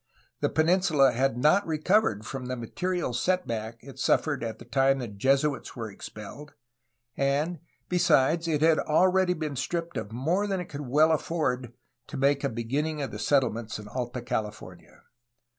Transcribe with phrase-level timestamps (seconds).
[0.39, 5.07] The peninsula had not recovered from the material setback it suffered at the time the
[5.07, 6.55] Jesuits were expelled,
[7.15, 11.73] and, besides, it had already been stripped of more than it could well afford,
[12.07, 15.03] to make a beginning of the settlements in Alta California.